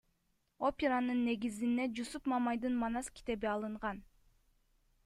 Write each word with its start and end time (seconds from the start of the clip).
Операнын 0.69 1.21
негизине 1.27 1.85
Жусуп 1.99 2.31
Мамайдын 2.35 2.81
Манас 2.85 3.13
китеби 3.21 3.53
алынган. 3.55 4.03